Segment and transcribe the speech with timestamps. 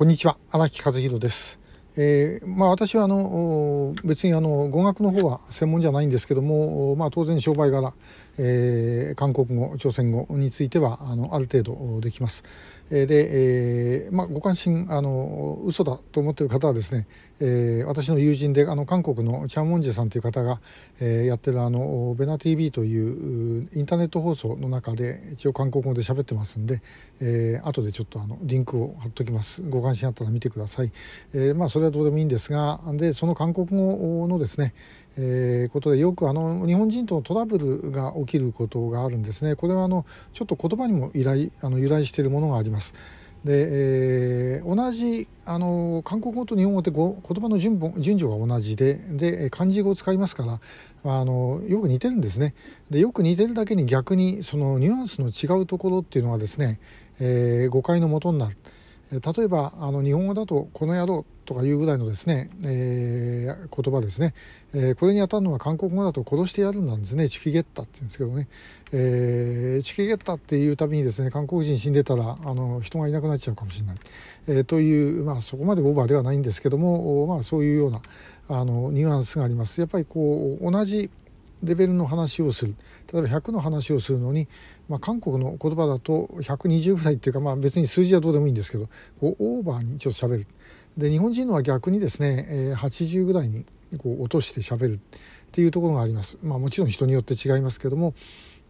[0.00, 1.60] こんにちは荒木和弘です。
[1.94, 7.92] えー、まあ、私はあの別にあの語学の方は専門じゃないんですけども、まあ、当然商売柄、
[8.38, 12.44] えー、韓国語朝鮮語についてはあのある程度できます。
[12.90, 17.06] えー、で、えーまあ、ご関心あの嘘だと思っている方はですね、
[17.40, 20.60] えー、私の友人であの韓国のチャン・モンジェさんという方が、
[21.00, 26.82] えー、やってるあのベナ TV というインターネット放送の中で一応韓国語で喋ってますんで、
[27.20, 30.92] えー、後でちょっとあのリンクを貼っときますご関心あったら見てください。
[31.32, 34.74] えーまあ、それはどうでもいいんですがでその韓国語のですね
[35.18, 42.94] えー、ことでよくあの日本人とのトラブルが起きることがあるんですねこれはあのちょっと言葉にも依頼あの由来しているものがあります。
[43.44, 47.00] で、えー、同じあの韓国語と日本語って言
[47.40, 50.60] 葉の順順序が同じでで漢字語を使いますから
[51.04, 52.54] あのよく似てるんですね
[52.90, 56.80] でよく似てるだけに逆にそのニュアンスの違うところっていうのはですね、
[57.18, 58.56] えー、誤解のもとになる。
[59.10, 64.34] 例えばあの日本語だと「この野郎」とかいうぐらいのですね、えー、言葉ですね、
[64.72, 68.48] えー、これに当たるのは韓国語だと「殺してやる」なんですね「チキゲッタ」って言うんですけどね、
[68.92, 73.96] えー、チキゲッタっていうたびにですね韓国人死んでたらあの人がいなくなっちゃうかもしれない、
[74.46, 78.02] えー、という、まあ、そこまでオーバーではないんですけども、まあ、そういうような
[78.48, 79.80] あのニュアンスがあります。
[79.80, 81.10] やっぱりこう同じ
[81.62, 82.74] レベルの話をする。
[83.12, 84.48] 例えば100の話をするのに、
[84.88, 88.88] まあ、韓国の言葉だと120ぐらいっていうか、まあ、別に数字はどうでもいいんですけど
[89.20, 90.46] こうオーバーにちょっと喋る。
[90.96, 93.64] で日本人のは逆にですね、えー、80ぐらいに
[93.98, 95.00] こう落として喋る。
[95.50, 98.14] っていうところがあります、まあ、もちろん人によって違いますけども。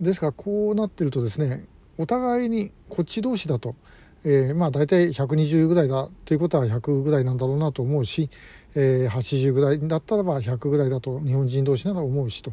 [0.01, 1.67] ですからこうなってるとですね
[1.99, 3.77] お互いにこっち同士だと
[4.25, 8.29] えー、まあ大体120ぐらいだということは100ぐらいなんだろうなと思うし、
[8.75, 12.53] えー、80ぐらいだったらば100ぐらいだと日本人同士なら思うしと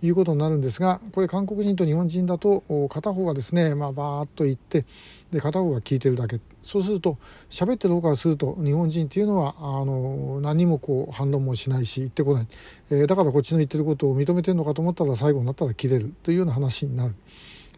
[0.00, 4.84] いうことになるんですがこれ韓国人と日本人だと片方がですね、まあ、バーッと言って
[5.32, 7.18] で片方が聞いてるだけそうすると
[7.50, 12.46] 喋ってる方からすると日本人っていうのはあの何もこう反論もしないし言ってこない、
[12.90, 17.14] えー、だからこっちの言ってることを認めてるのかと思ったら最後になったら切れるというような話になる。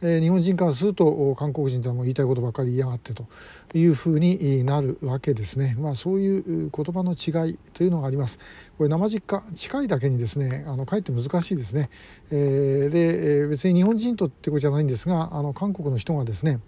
[0.02, 3.26] えー、日本人からすると韓国人とはもう言いたいことばかり言いやがってと
[3.74, 8.38] いうふうになるわけですね、まあ、そういう言葉の違いというのがあります。
[8.78, 11.90] これ生実家近いだけにですねあのかえって難しいですね、
[12.30, 16.60] えー、で別に日本人とってことじゃないんですがあの韓国の人がですね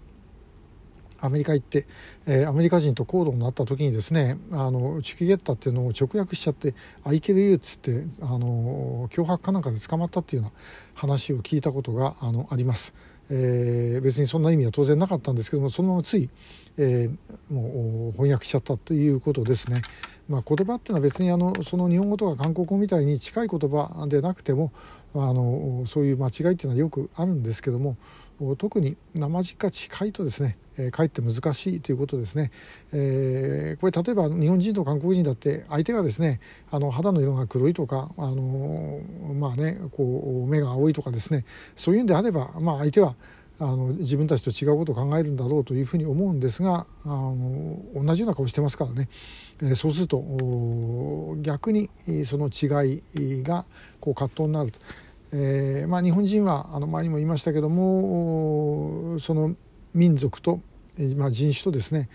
[1.23, 1.87] アメリカ行って、
[2.27, 10.61] えー、アメリカ人と口論になった時にですねあのチュキゲッタっていうのを直訳しちゃって「あいけるよ」っつってあの脅迫かなんかで捕まったっていうような
[10.99, 12.93] 話を聞いたことがあのあります。
[13.29, 16.29] えー、別にそんな意味は当然なかったんですけどもそのままつい、
[16.77, 19.81] えー、もう翻訳しちゃったということですね。
[20.29, 24.71] まあ、言葉っていうのは別にあのその日本語とか韓国語みたいに近い言葉でなくても
[25.15, 27.97] あのそういう間違いっていうのはよくあるんですけども
[28.57, 32.51] 特に生実家近いとですね、え、かえって難しいということですね、
[32.91, 36.39] えー、これ例えば日本人と韓国人だって相手がですね
[36.71, 39.01] あの肌の色が黒いとかあの
[39.35, 41.45] まあねこう目が青いとかですね
[41.75, 43.15] そういうんであれば、まあ、相手は
[43.63, 49.07] あの自分たちと違うことを考えるんだろうというふうに思うんですがあの同じような顔してますからね、
[49.61, 50.21] え、そうすると
[51.41, 51.87] 逆に
[52.25, 53.65] その違いが
[54.01, 54.79] こう葛藤になると。
[55.35, 59.55] えーまあ、日本人はあの前にも言いましたけどもその
[59.95, 60.59] 民族と、
[61.17, 62.07] まあ、人種とですね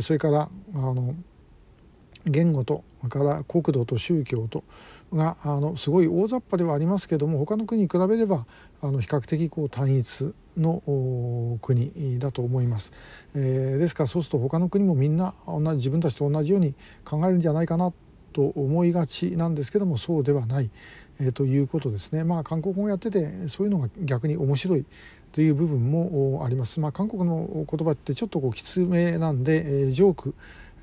[0.00, 1.14] それからあの
[2.26, 4.64] 言語とから国土と宗教と
[5.12, 8.46] があのすごい大雑把ではありますけども他の国に比べれば
[8.82, 12.92] あの比較的こう単一の国だと思います、
[13.34, 17.92] えー、ですからそうすると他の国もみんな同じ自分たちと同じように考えるんじゃないかな
[18.32, 20.70] と思いがちなんですけどもそうではない、
[21.20, 22.22] えー、ということですね。
[22.22, 24.84] まあ韓国語をやっててそういうのが逆に面白い
[25.32, 26.80] という部分もあります。
[26.80, 30.34] まあ、韓国の言葉ってちょっとこうきつめなんで、えー、ジョーク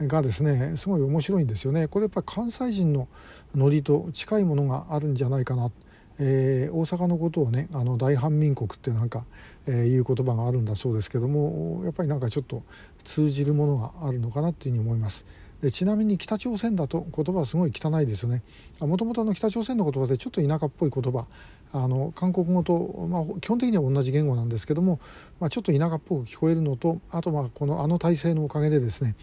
[0.07, 3.07] がですねすごい面白いんですよねこれやっぱ関西人の
[3.55, 5.71] ノリと近いものがあるんじゃないかな、
[6.19, 9.25] えー、大阪のことをねあの大反民国ってなんか、
[9.67, 12.63] えー、いう言葉があるんだそうですけどもやっぱりなんかちょっと
[13.03, 15.25] 通じるものがあるのかなっていうふうに思います。
[15.63, 18.44] でちなみに北朝鮮だと言葉はすごい汚いですよね
[18.81, 21.25] もともと北朝鮮の言葉でちょっと田舎っぽい言葉
[21.71, 25.00] あの韓国語と、まあ、基本的には同じ言語なんですけども、
[25.39, 29.15] まあ、ちょっと田舎っぽく聞こえるのとあとまあこのあの体制のおかげでですね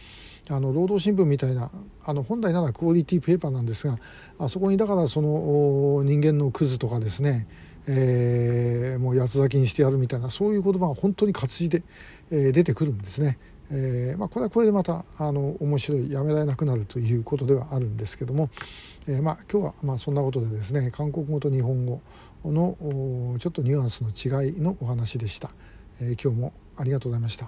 [0.48, 1.70] あの労働新聞みたいな
[2.06, 3.98] あの本来ならクオリティペーパーなんですが
[4.38, 7.46] あそこにだからその人間のクズとかですね
[7.86, 11.82] えー、もう八つ咲きにしてやるみたいなそういう言葉が本当に活字で、
[12.30, 13.38] えー、出てくるんですね。
[13.72, 18.50] えーまあ、これはこれでまたあの面白いやめられなくなるということではあるんですけども、
[19.06, 22.00] えーまあ、今日はまあそんなことでですね韓国語と日本語
[22.44, 25.50] のちょっとニュアンスの違いのお話でした、
[26.00, 27.38] えー、今日もありがとうございました。